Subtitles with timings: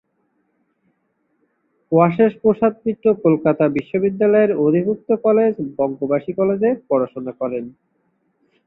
[1.91, 7.65] অশেষ প্রসাদ মিত্র কলকাতা বিশ্ববিদ্যালয়ের অধিভুক্ত কলেজ বঙ্গবাসী কলেজে পড়াশোনা করেছেন।